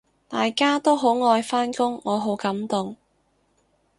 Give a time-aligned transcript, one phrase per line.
[0.27, 2.97] 大家都好愛返工，我好感動